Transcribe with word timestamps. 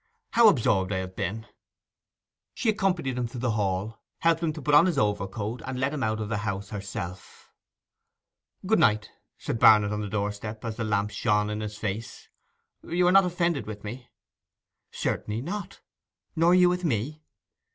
'How 0.31 0.47
absorbed 0.47 0.91
I 0.91 0.97
have 0.97 1.15
been!' 1.15 1.45
She 2.55 2.69
accompanied 2.69 3.19
him 3.19 3.27
to 3.27 3.37
the 3.37 3.51
hall, 3.51 4.01
helped 4.21 4.41
him 4.41 4.51
to 4.53 4.61
put 4.63 4.73
on 4.73 4.87
his 4.87 4.97
overcoat, 4.97 5.61
and 5.63 5.79
let 5.79 5.93
him 5.93 6.01
out 6.01 6.19
of 6.19 6.27
the 6.27 6.37
house 6.39 6.69
herself. 6.69 7.53
'Good 8.65 8.79
night,' 8.79 9.11
said 9.37 9.59
Barnet, 9.59 9.91
on 9.91 10.01
the 10.01 10.09
doorstep, 10.09 10.65
as 10.65 10.75
the 10.77 10.83
lamp 10.83 11.11
shone 11.11 11.51
in 11.51 11.61
his 11.61 11.77
face. 11.77 12.29
'You 12.81 13.05
are 13.05 13.11
not 13.11 13.25
offended 13.25 13.67
with 13.67 13.83
me?' 13.83 14.09
'Certainly 14.89 15.43
not. 15.43 15.81
Nor 16.35 16.55
you 16.55 16.67
with 16.67 16.83
me? 16.83 17.21